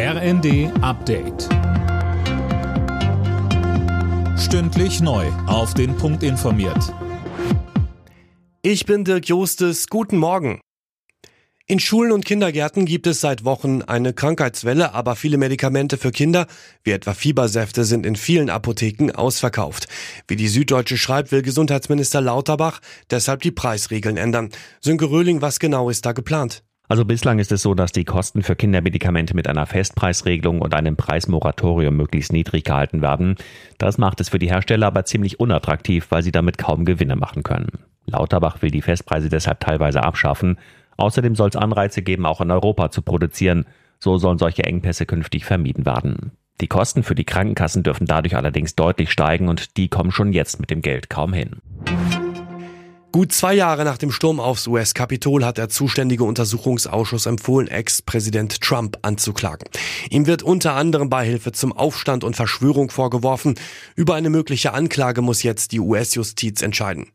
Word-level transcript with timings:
RND 0.00 0.70
Update. 0.80 1.48
Stündlich 4.38 5.00
neu. 5.00 5.26
Auf 5.48 5.74
den 5.74 5.96
Punkt 5.96 6.22
informiert. 6.22 6.94
Ich 8.62 8.86
bin 8.86 9.02
Dirk 9.02 9.26
Jostes. 9.26 9.88
Guten 9.88 10.18
Morgen. 10.18 10.60
In 11.66 11.80
Schulen 11.80 12.12
und 12.12 12.24
Kindergärten 12.24 12.86
gibt 12.86 13.08
es 13.08 13.20
seit 13.20 13.44
Wochen 13.44 13.82
eine 13.82 14.12
Krankheitswelle, 14.12 14.94
aber 14.94 15.16
viele 15.16 15.36
Medikamente 15.36 15.98
für 15.98 16.12
Kinder, 16.12 16.46
wie 16.84 16.92
etwa 16.92 17.12
Fiebersäfte, 17.12 17.84
sind 17.84 18.06
in 18.06 18.14
vielen 18.14 18.50
Apotheken 18.50 19.10
ausverkauft. 19.10 19.88
Wie 20.28 20.36
die 20.36 20.46
Süddeutsche 20.46 20.96
schreibt, 20.96 21.32
will 21.32 21.42
Gesundheitsminister 21.42 22.20
Lauterbach 22.20 22.78
deshalb 23.10 23.42
die 23.42 23.50
Preisregeln 23.50 24.16
ändern. 24.16 24.50
Sönke 24.80 25.10
Röhling, 25.10 25.42
was 25.42 25.58
genau 25.58 25.90
ist 25.90 26.06
da 26.06 26.12
geplant? 26.12 26.62
Also 26.88 27.04
bislang 27.04 27.38
ist 27.38 27.52
es 27.52 27.60
so, 27.60 27.74
dass 27.74 27.92
die 27.92 28.04
Kosten 28.04 28.42
für 28.42 28.56
Kindermedikamente 28.56 29.36
mit 29.36 29.46
einer 29.46 29.66
Festpreisregelung 29.66 30.62
und 30.62 30.74
einem 30.74 30.96
Preismoratorium 30.96 31.94
möglichst 31.94 32.32
niedrig 32.32 32.64
gehalten 32.64 33.02
werden. 33.02 33.36
Das 33.76 33.98
macht 33.98 34.20
es 34.22 34.30
für 34.30 34.38
die 34.38 34.48
Hersteller 34.48 34.86
aber 34.86 35.04
ziemlich 35.04 35.38
unattraktiv, 35.38 36.06
weil 36.08 36.22
sie 36.22 36.32
damit 36.32 36.56
kaum 36.56 36.86
Gewinne 36.86 37.16
machen 37.16 37.42
können. 37.42 37.78
Lauterbach 38.06 38.62
will 38.62 38.70
die 38.70 38.80
Festpreise 38.80 39.28
deshalb 39.28 39.60
teilweise 39.60 40.02
abschaffen. 40.02 40.58
Außerdem 40.96 41.34
soll 41.34 41.50
es 41.50 41.56
Anreize 41.56 42.00
geben, 42.00 42.24
auch 42.24 42.40
in 42.40 42.50
Europa 42.50 42.90
zu 42.90 43.02
produzieren. 43.02 43.66
So 44.00 44.16
sollen 44.16 44.38
solche 44.38 44.64
Engpässe 44.64 45.04
künftig 45.04 45.44
vermieden 45.44 45.84
werden. 45.84 46.32
Die 46.60 46.68
Kosten 46.68 47.02
für 47.02 47.14
die 47.14 47.24
Krankenkassen 47.24 47.82
dürfen 47.82 48.06
dadurch 48.06 48.34
allerdings 48.34 48.74
deutlich 48.74 49.12
steigen 49.12 49.48
und 49.48 49.76
die 49.76 49.88
kommen 49.88 50.10
schon 50.10 50.32
jetzt 50.32 50.58
mit 50.58 50.70
dem 50.70 50.80
Geld 50.80 51.10
kaum 51.10 51.32
hin. 51.32 51.56
Gut 53.10 53.32
zwei 53.32 53.54
Jahre 53.54 53.84
nach 53.84 53.96
dem 53.96 54.12
Sturm 54.12 54.38
aufs 54.38 54.66
US-Kapitol 54.66 55.44
hat 55.44 55.56
der 55.56 55.70
zuständige 55.70 56.24
Untersuchungsausschuss 56.24 57.24
empfohlen, 57.24 57.66
Ex-Präsident 57.66 58.60
Trump 58.60 58.98
anzuklagen. 59.00 59.66
Ihm 60.10 60.26
wird 60.26 60.42
unter 60.42 60.74
anderem 60.74 61.08
Beihilfe 61.08 61.52
zum 61.52 61.72
Aufstand 61.72 62.22
und 62.22 62.36
Verschwörung 62.36 62.90
vorgeworfen. 62.90 63.54
Über 63.96 64.14
eine 64.14 64.28
mögliche 64.28 64.74
Anklage 64.74 65.22
muss 65.22 65.42
jetzt 65.42 65.72
die 65.72 65.80
US-Justiz 65.80 66.60
entscheiden. 66.60 67.10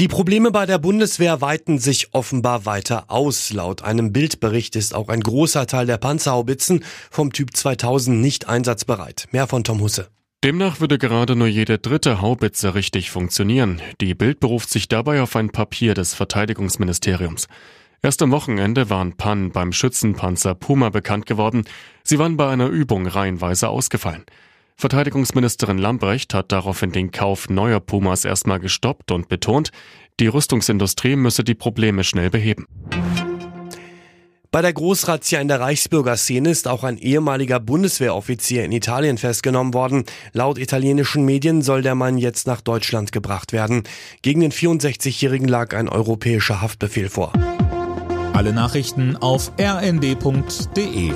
Die 0.00 0.08
Probleme 0.08 0.50
bei 0.50 0.66
der 0.66 0.78
Bundeswehr 0.78 1.40
weiten 1.40 1.78
sich 1.78 2.12
offenbar 2.12 2.66
weiter 2.66 3.04
aus. 3.06 3.52
Laut 3.52 3.82
einem 3.82 4.12
Bildbericht 4.12 4.74
ist 4.74 4.96
auch 4.96 5.08
ein 5.08 5.20
großer 5.20 5.68
Teil 5.68 5.86
der 5.86 5.98
Panzerhaubitzen 5.98 6.84
vom 7.08 7.32
Typ 7.32 7.56
2000 7.56 8.20
nicht 8.20 8.48
einsatzbereit. 8.48 9.28
Mehr 9.30 9.46
von 9.46 9.62
Tom 9.62 9.80
Husse. 9.80 10.08
Demnach 10.44 10.80
würde 10.80 10.98
gerade 10.98 11.36
nur 11.36 11.46
jede 11.46 11.78
dritte 11.78 12.20
Haubitze 12.20 12.74
richtig 12.74 13.12
funktionieren. 13.12 13.80
Die 14.00 14.12
Bild 14.16 14.40
beruft 14.40 14.70
sich 14.70 14.88
dabei 14.88 15.22
auf 15.22 15.36
ein 15.36 15.50
Papier 15.50 15.94
des 15.94 16.14
Verteidigungsministeriums. 16.14 17.46
Erst 18.02 18.22
am 18.22 18.32
Wochenende 18.32 18.90
waren 18.90 19.16
Pannen 19.16 19.52
beim 19.52 19.72
Schützenpanzer 19.72 20.56
Puma 20.56 20.90
bekannt 20.90 21.26
geworden. 21.26 21.64
Sie 22.02 22.18
waren 22.18 22.36
bei 22.36 22.50
einer 22.50 22.66
Übung 22.66 23.06
reihenweise 23.06 23.68
ausgefallen. 23.68 24.24
Verteidigungsministerin 24.74 25.78
Lambrecht 25.78 26.34
hat 26.34 26.50
daraufhin 26.50 26.90
den 26.90 27.12
Kauf 27.12 27.48
neuer 27.48 27.78
Pumas 27.78 28.24
erstmal 28.24 28.58
gestoppt 28.58 29.12
und 29.12 29.28
betont, 29.28 29.70
die 30.18 30.26
Rüstungsindustrie 30.26 31.14
müsse 31.14 31.44
die 31.44 31.54
Probleme 31.54 32.02
schnell 32.02 32.30
beheben. 32.30 32.66
Bei 34.52 34.60
der 34.60 34.74
Großrazzia 34.74 35.40
in 35.40 35.48
der 35.48 35.60
Reichsbürgerszene 35.60 36.50
ist 36.50 36.68
auch 36.68 36.84
ein 36.84 36.98
ehemaliger 36.98 37.58
Bundeswehroffizier 37.58 38.66
in 38.66 38.72
Italien 38.72 39.16
festgenommen 39.16 39.72
worden. 39.72 40.04
Laut 40.34 40.58
italienischen 40.58 41.24
Medien 41.24 41.62
soll 41.62 41.80
der 41.80 41.94
Mann 41.94 42.18
jetzt 42.18 42.46
nach 42.46 42.60
Deutschland 42.60 43.12
gebracht 43.12 43.54
werden. 43.54 43.84
Gegen 44.20 44.42
den 44.42 44.52
64-Jährigen 44.52 45.48
lag 45.48 45.74
ein 45.74 45.88
europäischer 45.88 46.60
Haftbefehl 46.60 47.08
vor. 47.08 47.32
Alle 48.34 48.52
Nachrichten 48.52 49.16
auf 49.16 49.52
rnd.de 49.58 51.12